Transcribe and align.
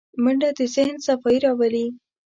منډه 0.23 0.49
د 0.57 0.59
ذهن 0.73 0.95
صفايي 1.05 1.37
راولي 1.45 1.85